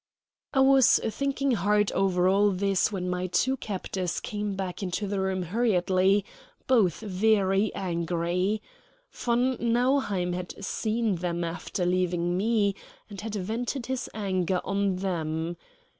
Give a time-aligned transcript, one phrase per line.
[0.51, 5.19] I was thinking hard over all this when my two captors came back into the
[5.19, 6.25] room hurriedly,
[6.65, 8.63] both very angry.
[9.11, 12.73] Von Nauheim had seen them after leaving me,
[13.11, 15.55] and had vented his anger on them.